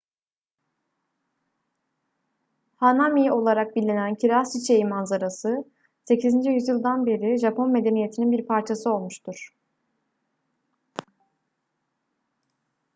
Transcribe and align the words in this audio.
hanami 2.77 3.31
olarak 3.33 3.75
bilinen 3.75 4.15
kiraz 4.15 4.53
çiçeği 4.53 4.85
manzarası 4.85 5.65
8. 6.05 6.45
yüzyıldan 6.45 7.05
beri 7.05 7.39
japon 7.39 7.71
medeniyetinin 7.71 8.31
bir 8.31 8.45
parçası 8.47 8.93
olmuştur 8.93 9.55